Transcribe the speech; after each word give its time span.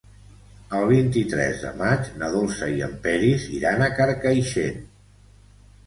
El 0.77 0.85
vint-i-tres 0.91 1.61
de 1.67 1.75
maig 1.83 2.09
na 2.23 2.31
Dolça 2.39 2.73
i 2.79 2.83
en 2.89 2.99
Peris 3.07 3.47
iran 3.61 3.87
a 3.91 3.95
Carcaixent. 4.01 4.85